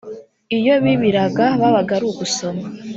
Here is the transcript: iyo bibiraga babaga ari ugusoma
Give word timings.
iyo 0.57 0.73
bibiraga 0.83 1.45
babaga 1.61 1.91
ari 1.97 2.05
ugusoma 2.11 2.63